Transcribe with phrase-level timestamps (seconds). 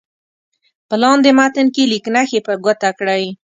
[0.87, 3.23] په لاندې متن کې لیک نښې په ګوته کړئ.